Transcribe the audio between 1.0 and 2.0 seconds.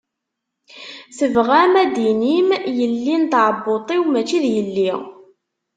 Tebɣam ad